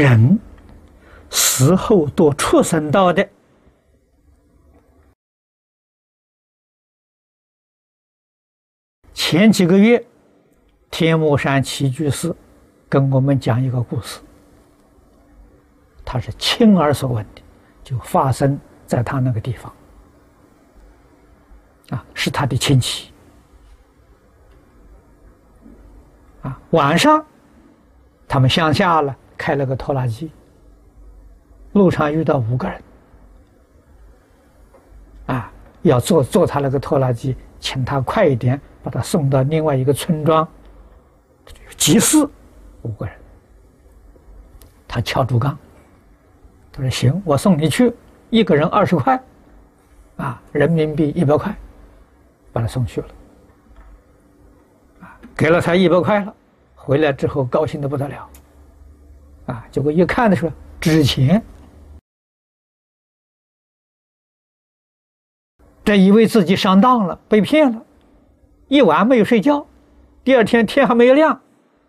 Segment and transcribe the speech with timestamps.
[0.00, 0.38] 人
[1.28, 3.28] 死后堕畜生道的，
[9.12, 10.02] 前几个月，
[10.90, 12.34] 天目山齐居士
[12.88, 14.20] 跟我们讲一个故事，
[16.02, 17.42] 他是亲耳所闻的，
[17.84, 19.70] 就发生在他那个地方，
[21.90, 23.12] 啊，是他的亲戚，
[26.40, 27.22] 啊，晚上
[28.26, 29.14] 他们乡下了。
[29.40, 30.30] 开了个拖拉机，
[31.72, 32.82] 路上遇到五个人，
[35.28, 35.50] 啊，
[35.80, 40.46] 要坐坐他那个拖拉机，请他快一点把他送到另外一个村庄。
[41.74, 42.28] 急事，
[42.82, 43.14] 五个人，
[44.86, 45.56] 他敲竹杠，
[46.70, 47.90] 他说：“行，我送你去，
[48.28, 49.18] 一个人二十块，
[50.18, 51.56] 啊，人民币一百块，
[52.52, 53.08] 把他送去了，
[55.00, 56.34] 啊，给了他一百块了，
[56.74, 58.28] 回来之后高兴的不得了。”
[59.50, 59.66] 啊！
[59.70, 61.42] 结果一看的时候，纸钱，
[65.84, 67.82] 这以为自己上当了，被骗了，
[68.68, 69.66] 一晚没有睡觉，
[70.22, 71.40] 第二天天还没有亮，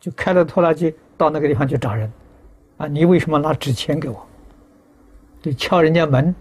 [0.00, 2.12] 就开了拖拉机到那个地方去找人。
[2.76, 4.26] 啊，你为什么拿纸钱给我？
[5.40, 6.34] 就敲人家门，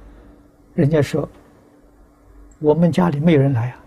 [0.74, 1.30] 人家说
[2.60, 3.80] 我们家里没有人来啊。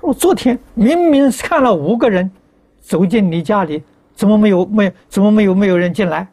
[0.00, 2.30] 我昨天明明看了五个人
[2.80, 3.82] 走进你家里，
[4.14, 6.26] 怎么没有没怎么没有没有人进来？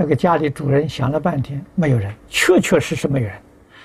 [0.00, 3.36] 那个家里主人想了半天，没有人，确确实实没有人。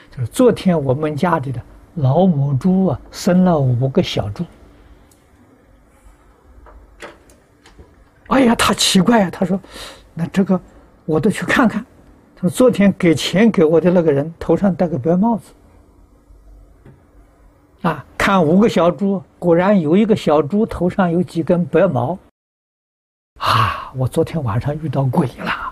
[0.09, 1.61] 就是昨天我们家里的
[1.95, 4.45] 老母猪啊，生了五个小猪。
[8.27, 9.59] 哎呀，他奇怪啊，他说
[10.16, 10.57] ：“那这个
[11.03, 11.85] 我都去看看。”
[12.33, 15.52] 他说：“昨天给钱给我的那个人头上戴个白帽子。”
[17.85, 22.17] 啊，看五个小猪，果然有一个小猪头上有几根白毛。
[23.41, 25.64] 啊，我昨天晚上遇到鬼了。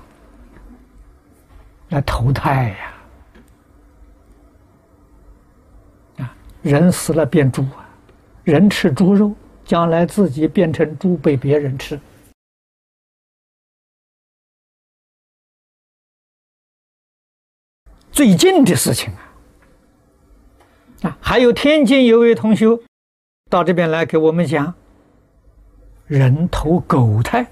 [1.93, 2.93] 来投胎呀！
[6.17, 7.87] 啊，人死了变猪啊，
[8.43, 11.99] 人吃猪肉，将来自己变成猪被别人吃。
[18.11, 19.21] 最近的事情啊，
[21.03, 22.65] 啊，还有天津有位同学
[23.51, 24.73] 到这边来给我们讲，
[26.07, 27.45] 人投狗胎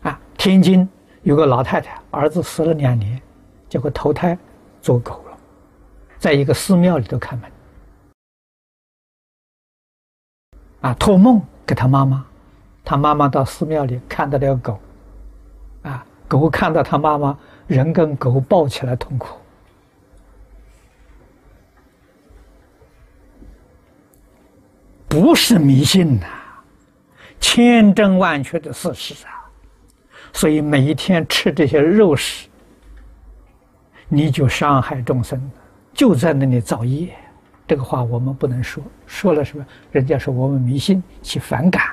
[0.00, 0.88] 啊，天津。
[1.24, 3.20] 有个老太太，儿子死了两年，
[3.68, 4.38] 结果投胎
[4.82, 5.36] 做狗了，
[6.18, 7.50] 在一个寺庙里头看门，
[10.82, 12.26] 啊，托梦给他妈妈，
[12.84, 14.78] 他妈妈到寺庙里看到了狗，
[15.82, 19.38] 啊，狗看到他妈妈，人跟狗抱起来痛哭，
[25.08, 26.26] 不是迷信呐，
[27.40, 29.33] 千真万确的事实啊。
[30.34, 32.48] 所以每一天吃这些肉食，
[34.08, 35.40] 你就伤害众生，
[35.92, 37.14] 就在那里造业。
[37.68, 39.64] 这个话我们不能说，说了什么？
[39.92, 41.84] 人家说我们迷信，起反感。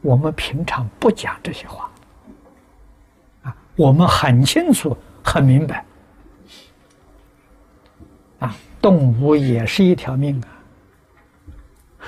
[0.00, 1.90] 我们平常不讲这些话，
[3.42, 5.84] 啊，我们很清楚、很明白。
[8.38, 10.48] 啊，动物也是一条命啊。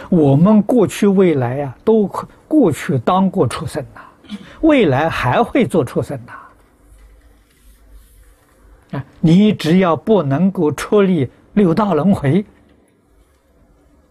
[0.08, 2.08] 我们过去、未来呀，都
[2.46, 4.00] 过去当过畜生呐。
[4.64, 6.32] 未来还会做畜生的！
[8.98, 12.44] 啊，你只要不能够出离六道轮回，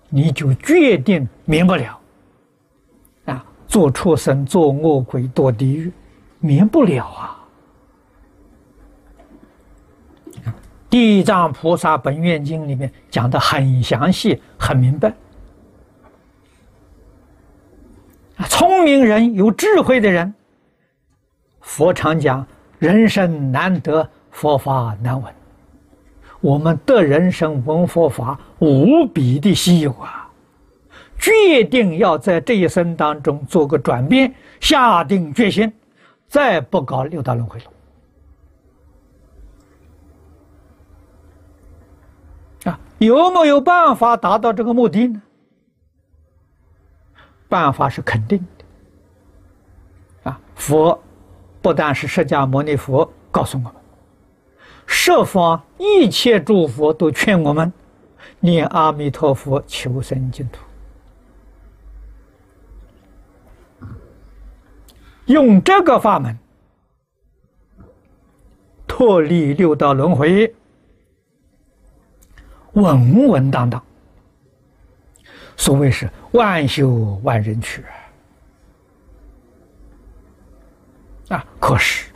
[0.10, 2.00] 你就决定免不了。
[3.26, 5.92] 啊，做畜生、做恶鬼、堕地狱，
[6.40, 7.40] 免不了啊！
[10.90, 15.12] 地藏菩萨本愿经里面讲的很详细、很明白。
[18.48, 20.34] 聪明人、有智慧的人，
[21.64, 22.46] 佛常讲：
[22.78, 25.34] 人生难得，佛法难闻。
[26.40, 30.30] 我们得人生闻佛法，无比的稀有啊！
[31.18, 35.72] 决定要在这一生当中做个转变，下定决心，
[36.28, 37.66] 再不搞六道轮回了。
[42.72, 45.22] 啊，有没有办法达到这个目的呢？
[47.48, 48.38] 办法是肯定
[50.24, 51.02] 的，啊，佛
[51.64, 53.74] 不但是释迦牟尼佛告诉我们，
[54.86, 57.72] 十方一切诸佛都劝我们
[58.42, 60.60] 念阿弥陀佛求生净土，
[65.28, 66.38] 用这个法门
[68.86, 70.54] 脱离六道轮回，
[72.74, 73.82] 稳稳当当。
[75.56, 77.86] 所谓是万修万人去
[81.30, 82.12] 啊，可是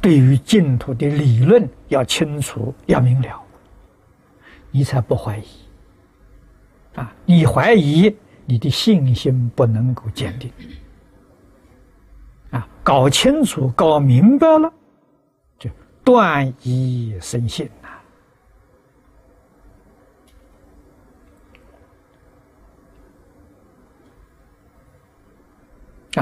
[0.00, 3.42] 对于净土的理论要清楚、要明了，
[4.70, 5.44] 你才不怀疑。
[6.94, 8.14] 啊，你怀疑，
[8.46, 10.50] 你的信心不能够坚定。
[12.50, 14.72] 啊，搞清楚、搞明白了，
[15.58, 15.70] 就
[16.04, 17.88] 断疑生信呐。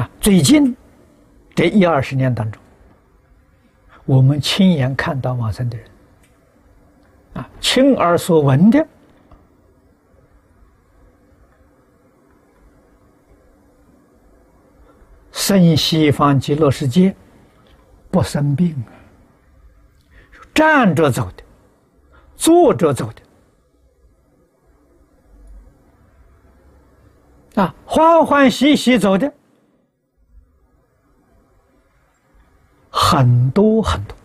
[0.01, 0.77] 啊，最近
[1.61, 2.63] 这一二十年当中，
[4.07, 5.87] 我们亲眼看到往生的人，
[7.35, 8.89] 啊，亲耳所闻的，
[15.33, 17.15] 生西方极乐世界，
[18.11, 18.97] 不生病啊，
[20.55, 21.43] 站着走的，
[22.37, 23.13] 坐着走
[27.55, 29.31] 的，啊，欢欢喜喜走的。
[33.11, 34.20] 很多很多。